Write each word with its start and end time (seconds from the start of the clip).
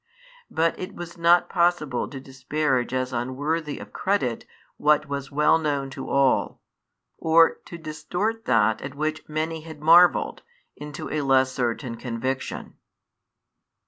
But 0.49 0.79
it 0.79 0.95
was 0.95 1.15
not 1.15 1.47
possible 1.47 2.07
to 2.07 2.19
disparage 2.19 2.91
as 2.91 3.13
unworthy 3.13 3.77
of 3.77 3.93
credit 3.93 4.47
what 4.77 5.07
was 5.07 5.31
well 5.31 5.59
known 5.59 5.91
to 5.91 6.09
all, 6.09 6.59
or 7.19 7.57
to 7.65 7.77
distort 7.77 8.45
that 8.45 8.81
at 8.81 8.95
which 8.95 9.29
many 9.29 9.61
had 9.61 9.79
marvelled 9.79 10.41
into 10.75 11.07
a 11.11 11.21
less 11.21 11.51
certain 11.51 11.97
conviction. 11.97 12.77